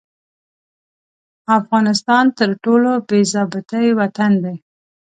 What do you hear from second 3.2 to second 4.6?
ضابطې وطن دي.